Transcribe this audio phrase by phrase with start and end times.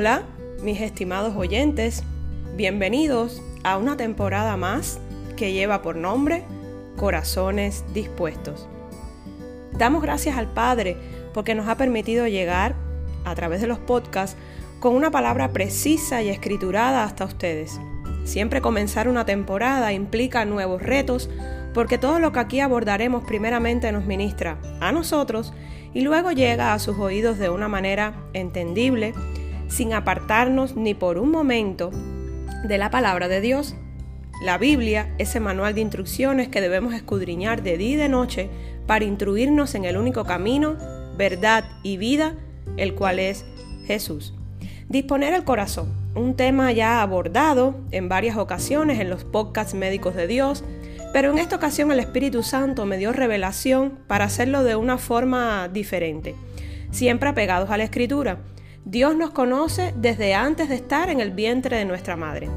[0.00, 0.22] Hola,
[0.62, 2.04] mis estimados oyentes,
[2.54, 5.00] bienvenidos a una temporada más
[5.36, 6.44] que lleva por nombre
[6.96, 8.68] Corazones Dispuestos.
[9.72, 10.96] Damos gracias al Padre
[11.34, 12.76] porque nos ha permitido llegar
[13.24, 14.36] a través de los podcasts
[14.78, 17.80] con una palabra precisa y escriturada hasta ustedes.
[18.22, 21.28] Siempre comenzar una temporada implica nuevos retos
[21.74, 25.52] porque todo lo que aquí abordaremos primeramente nos ministra a nosotros
[25.92, 29.12] y luego llega a sus oídos de una manera entendible
[29.68, 31.90] sin apartarnos ni por un momento
[32.64, 33.74] de la palabra de Dios.
[34.42, 38.50] La Biblia, ese manual de instrucciones que debemos escudriñar de día y de noche
[38.86, 40.76] para instruirnos en el único camino,
[41.16, 42.34] verdad y vida,
[42.76, 43.44] el cual es
[43.86, 44.34] Jesús.
[44.88, 50.26] Disponer el corazón, un tema ya abordado en varias ocasiones en los podcasts médicos de
[50.26, 50.64] Dios,
[51.12, 55.68] pero en esta ocasión el Espíritu Santo me dio revelación para hacerlo de una forma
[55.68, 56.34] diferente,
[56.90, 58.38] siempre apegados a la Escritura.
[58.90, 62.48] Dios nos conoce desde antes de estar en el vientre de nuestra madre.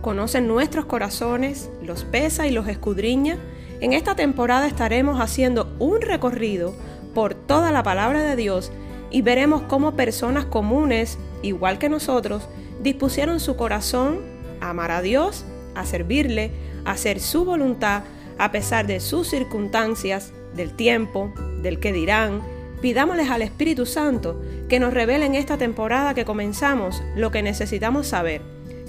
[0.00, 3.36] Conoce nuestros corazones, los pesa y los escudriña.
[3.82, 6.74] En esta temporada estaremos haciendo un recorrido
[7.12, 8.72] por toda la palabra de Dios
[9.10, 12.48] y veremos cómo personas comunes, igual que nosotros,
[12.82, 14.20] dispusieron su corazón
[14.62, 16.52] a amar a Dios, a servirle,
[16.86, 18.04] a hacer su voluntad
[18.38, 22.40] a pesar de sus circunstancias, del tiempo, del que dirán,
[22.80, 28.06] Pidámosles al Espíritu Santo que nos revele en esta temporada que comenzamos lo que necesitamos
[28.06, 28.40] saber,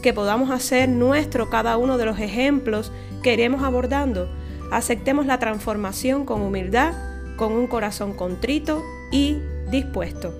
[0.02, 4.30] que podamos hacer nuestro cada uno de los ejemplos que iremos abordando.
[4.72, 6.94] Aceptemos la transformación con humildad,
[7.36, 8.81] con un corazón contrito
[9.12, 9.38] y
[9.69, 10.34] dispuesto.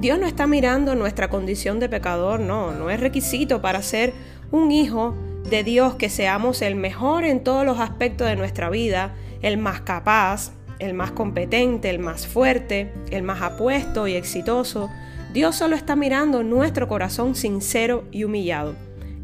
[0.00, 4.12] Dios no está mirando nuestra condición de pecador, no, no es requisito para ser
[4.50, 5.14] un hijo
[5.48, 9.82] de Dios que seamos el mejor en todos los aspectos de nuestra vida, el más
[9.82, 10.52] capaz,
[10.82, 14.90] el más competente, el más fuerte, el más apuesto y exitoso.
[15.32, 18.74] Dios solo está mirando nuestro corazón sincero y humillado.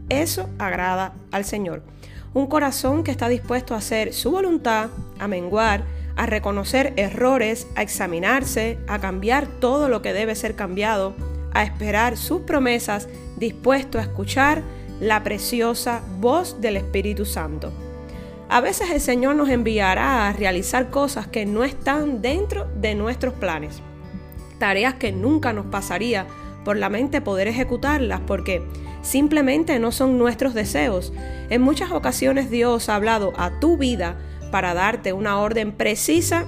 [0.08, 1.82] Eso agrada al Señor.
[2.32, 5.82] Un corazón que está dispuesto a hacer su voluntad, a menguar,
[6.16, 11.14] a reconocer errores, a examinarse, a cambiar todo lo que debe ser cambiado,
[11.52, 14.62] a esperar sus promesas, dispuesto a escuchar
[15.00, 17.72] la preciosa voz del Espíritu Santo.
[18.50, 23.34] A veces el Señor nos enviará a realizar cosas que no están dentro de nuestros
[23.34, 23.82] planes.
[24.58, 26.26] Tareas que nunca nos pasaría
[26.64, 28.62] por la mente poder ejecutarlas porque
[29.02, 31.12] simplemente no son nuestros deseos.
[31.50, 34.16] En muchas ocasiones Dios ha hablado a tu vida
[34.50, 36.46] para darte una orden precisa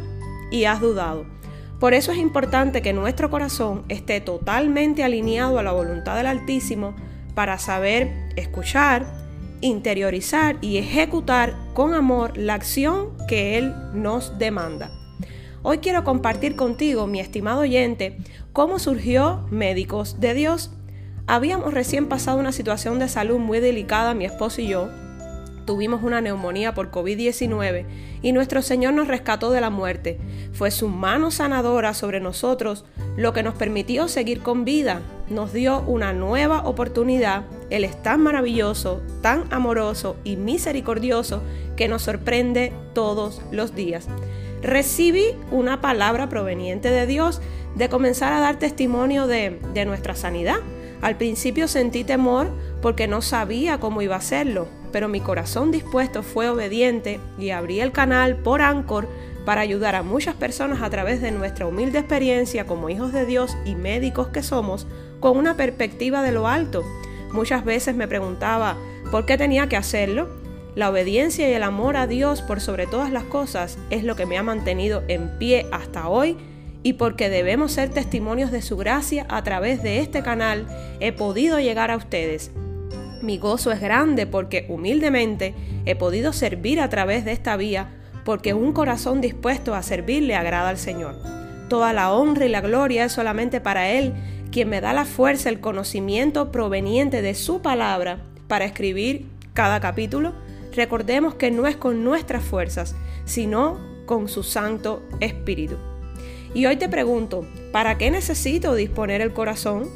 [0.51, 1.27] y has dudado.
[1.79, 6.95] Por eso es importante que nuestro corazón esté totalmente alineado a la voluntad del Altísimo
[7.35, 9.20] para saber escuchar,
[9.61, 14.91] interiorizar y ejecutar con amor la acción que Él nos demanda.
[15.63, 18.17] Hoy quiero compartir contigo, mi estimado oyente,
[18.53, 20.71] cómo surgió Médicos de Dios.
[21.27, 24.89] Habíamos recién pasado una situación de salud muy delicada, mi esposo y yo.
[25.67, 27.85] Tuvimos una neumonía por COVID-19
[28.23, 30.19] y nuestro Señor nos rescató de la muerte.
[30.53, 32.85] Fue su mano sanadora sobre nosotros
[33.17, 35.03] lo que nos permitió seguir con vida.
[35.29, 37.45] Nos dio una nueva oportunidad.
[37.71, 41.43] Él es tan maravilloso, tan amoroso y misericordioso
[41.77, 44.07] que nos sorprende todos los días.
[44.61, 47.41] Recibí una palabra proveniente de Dios
[47.75, 50.59] de comenzar a dar testimonio de, de nuestra sanidad.
[51.01, 52.49] Al principio sentí temor
[52.83, 57.81] porque no sabía cómo iba a hacerlo, pero mi corazón dispuesto fue obediente y abrí
[57.81, 59.09] el canal por Anchor
[59.45, 63.57] para ayudar a muchas personas a través de nuestra humilde experiencia como hijos de Dios
[63.65, 64.87] y médicos que somos,
[65.21, 66.85] con una perspectiva de lo alto.
[67.33, 68.77] Muchas veces me preguntaba
[69.11, 70.29] por qué tenía que hacerlo.
[70.75, 74.27] La obediencia y el amor a Dios por sobre todas las cosas es lo que
[74.27, 76.37] me ha mantenido en pie hasta hoy
[76.83, 80.67] y porque debemos ser testimonios de su gracia a través de este canal
[81.01, 82.51] he podido llegar a ustedes.
[83.23, 85.55] Mi gozo es grande porque humildemente
[85.85, 87.91] he podido servir a través de esta vía
[88.25, 91.17] porque un corazón dispuesto a servirle agrada al Señor.
[91.69, 94.15] Toda la honra y la gloria es solamente para Él,
[94.51, 98.19] quien me da la fuerza, el conocimiento proveniente de su palabra
[98.49, 100.33] para escribir cada capítulo.
[100.75, 102.95] Recordemos que no es con nuestras fuerzas,
[103.25, 105.77] sino con su Santo Espíritu.
[106.53, 109.89] Y hoy te pregunto, ¿para qué necesito disponer el corazón?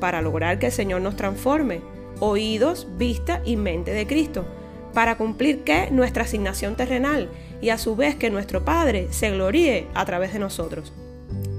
[0.00, 1.80] Para lograr que el Señor nos transforme,
[2.20, 4.44] oídos, vista y mente de Cristo.
[4.92, 5.88] ¿Para cumplir qué?
[5.90, 7.30] Nuestra asignación terrenal
[7.62, 10.92] y a su vez que nuestro Padre se gloríe a través de nosotros.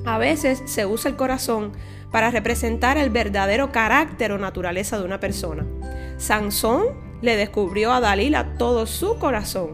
[0.06, 1.74] A veces se usa el corazón
[2.12, 5.66] para representar el verdadero carácter o naturaleza de una persona.
[6.18, 6.86] Sansón
[7.22, 9.74] le descubrió a Dalila todo su corazón.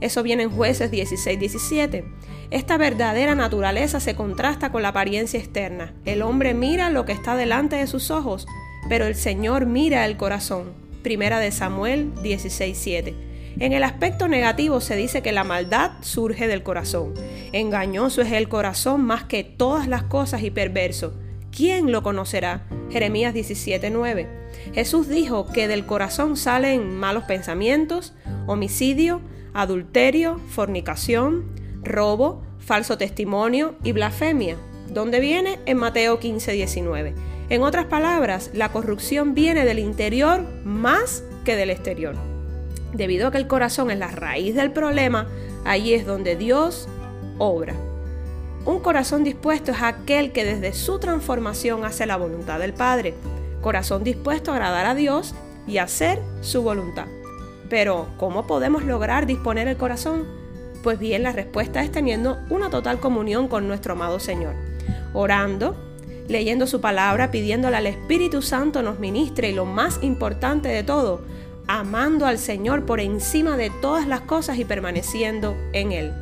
[0.00, 2.04] Eso viene en jueces 16, 17.
[2.50, 5.94] Esta verdadera naturaleza se contrasta con la apariencia externa.
[6.04, 8.46] El hombre mira lo que está delante de sus ojos,
[8.88, 10.72] pero el Señor mira el corazón.
[11.02, 13.14] Primera de Samuel 16, 7.
[13.58, 17.14] En el aspecto negativo se dice que la maldad surge del corazón.
[17.52, 21.14] Engañoso es el corazón más que todas las cosas y perverso.
[21.52, 22.66] ¿Quién lo conocerá?
[22.90, 24.28] Jeremías 17:9.
[24.74, 28.12] Jesús dijo que del corazón salen malos pensamientos,
[28.46, 29.22] homicidio,
[29.54, 31.46] adulterio, fornicación,
[31.82, 34.56] robo, falso testimonio y blasfemia.
[34.92, 35.58] ¿Dónde viene?
[35.64, 37.14] En Mateo 15:19.
[37.48, 42.35] En otras palabras, la corrupción viene del interior más que del exterior.
[42.96, 45.26] Debido a que el corazón es la raíz del problema,
[45.66, 46.88] ahí es donde Dios
[47.36, 47.74] obra.
[48.64, 53.14] Un corazón dispuesto es aquel que desde su transformación hace la voluntad del Padre.
[53.60, 55.34] Corazón dispuesto a agradar a Dios
[55.66, 57.06] y hacer su voluntad.
[57.68, 60.24] Pero, ¿cómo podemos lograr disponer el corazón?
[60.82, 64.54] Pues bien, la respuesta es teniendo una total comunión con nuestro amado Señor.
[65.12, 65.76] Orando,
[66.28, 71.20] leyendo su palabra, pidiéndole al Espíritu Santo nos ministre y lo más importante de todo,
[71.68, 76.12] amando al Señor por encima de todas las cosas y permaneciendo en Él.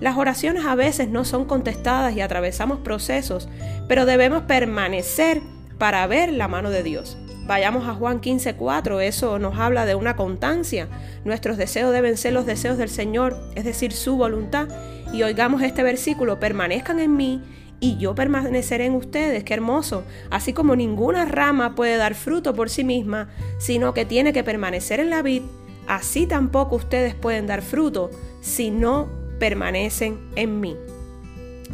[0.00, 3.48] Las oraciones a veces no son contestadas y atravesamos procesos,
[3.88, 5.40] pero debemos permanecer
[5.78, 7.16] para ver la mano de Dios.
[7.46, 10.88] Vayamos a Juan 15:4, eso nos habla de una constancia.
[11.24, 14.68] Nuestros deseos deben ser los deseos del Señor, es decir, su voluntad.
[15.12, 17.42] Y oigamos este versículo, permanezcan en mí
[17.84, 19.44] y yo permaneceré en ustedes.
[19.44, 20.04] Qué hermoso.
[20.30, 23.28] Así como ninguna rama puede dar fruto por sí misma,
[23.58, 25.42] sino que tiene que permanecer en la vid,
[25.86, 28.10] así tampoco ustedes pueden dar fruto
[28.40, 30.76] si no permanecen en mí.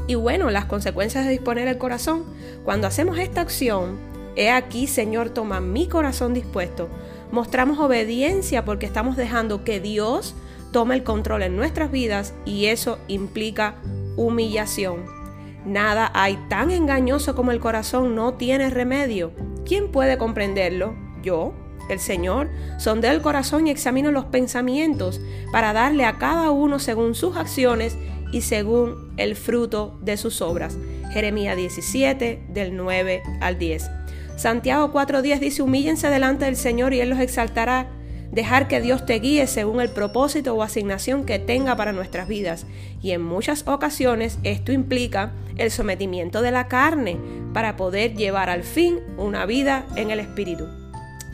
[0.08, 2.24] Y bueno, las consecuencias de disponer el corazón.
[2.64, 3.96] Cuando hacemos esta acción,
[4.34, 6.88] he aquí, Señor, toma mi corazón dispuesto.
[7.30, 10.34] Mostramos obediencia porque estamos dejando que Dios
[10.72, 13.76] tome el control en nuestras vidas y eso implica
[14.16, 15.19] humillación.
[15.64, 19.32] Nada hay tan engañoso como el corazón no tiene remedio.
[19.64, 20.94] ¿Quién puede comprenderlo?
[21.22, 21.54] Yo
[21.90, 22.48] el Señor,
[22.78, 25.20] sondea el corazón y examina los pensamientos
[25.52, 27.96] para darle a cada uno según sus acciones
[28.32, 30.78] y según el fruto de sus obras.
[31.12, 33.90] Jeremías 17, del 9 al 10.
[34.36, 37.88] Santiago 4:10 dice, humíllense delante del Señor y Él los exaltará.
[38.32, 42.64] Dejar que Dios te guíe según el propósito o asignación que tenga para nuestras vidas.
[43.02, 47.18] Y en muchas ocasiones esto implica el sometimiento de la carne
[47.52, 50.68] para poder llevar al fin una vida en el Espíritu.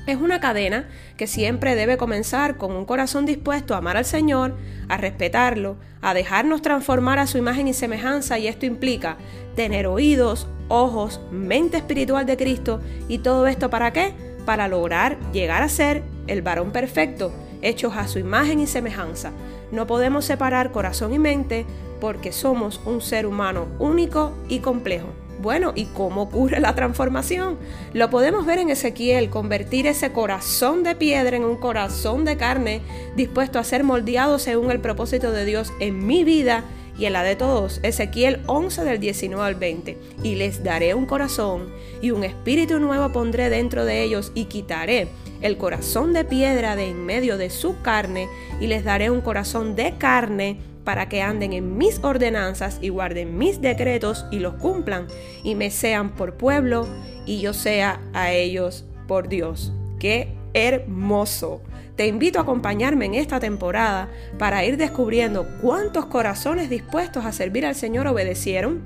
[0.06, 4.56] Es una cadena que siempre debe comenzar con un corazón dispuesto a amar al Señor,
[4.88, 9.16] a respetarlo, a dejarnos transformar a su imagen y semejanza y esto implica
[9.56, 14.14] tener oídos, ojos, mente espiritual de Cristo y todo esto para qué?
[14.44, 17.32] Para lograr llegar a ser el varón perfecto,
[17.62, 19.32] hechos a su imagen y semejanza.
[19.73, 21.67] No podemos separar corazón y mente
[22.00, 25.08] porque somos un ser humano único y complejo.
[25.40, 27.58] Bueno, ¿y cómo ocurre la transformación?
[27.93, 32.81] Lo podemos ver en Ezequiel, convertir ese corazón de piedra en un corazón de carne,
[33.17, 36.64] dispuesto a ser moldeado según el propósito de Dios en mi vida
[36.99, 37.81] y en la de todos.
[37.82, 39.99] Ezequiel 11 del 19 al 20.
[40.23, 41.69] Y les daré un corazón
[42.00, 45.08] y un espíritu nuevo pondré dentro de ellos y quitaré
[45.41, 48.29] el corazón de piedra de en medio de su carne
[48.61, 53.37] y les daré un corazón de carne para que anden en mis ordenanzas y guarden
[53.37, 55.09] mis decretos y los cumplan,
[55.43, 56.87] y me sean por pueblo
[57.26, 59.73] y yo sea a ellos por Dios.
[59.99, 61.61] ¡Qué hermoso!
[61.97, 67.66] Te invito a acompañarme en esta temporada para ir descubriendo cuántos corazones dispuestos a servir
[67.66, 68.83] al Señor obedecieron,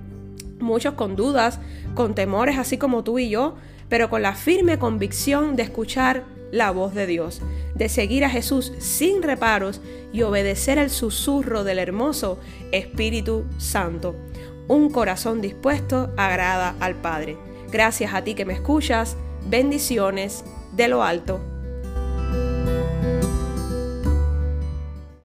[0.58, 1.60] muchos con dudas,
[1.94, 3.56] con temores así como tú y yo,
[3.88, 7.40] pero con la firme convicción de escuchar la voz de Dios,
[7.74, 9.80] de seguir a Jesús sin reparos
[10.12, 12.38] y obedecer el susurro del hermoso
[12.72, 14.16] Espíritu Santo.
[14.68, 17.36] Un corazón dispuesto agrada al Padre.
[17.70, 19.16] Gracias a ti que me escuchas.
[19.46, 21.40] Bendiciones de lo alto.